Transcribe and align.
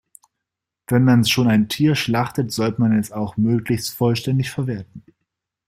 Wenn 0.87 1.03
man 1.03 1.25
schon 1.25 1.47
ein 1.47 1.69
Tier 1.69 1.93
schlachtet, 1.93 2.51
sollte 2.51 2.81
man 2.81 2.97
es 2.97 3.11
auch 3.11 3.37
möglichst 3.37 3.91
vollständig 3.91 4.49
verwerten. 4.49 5.03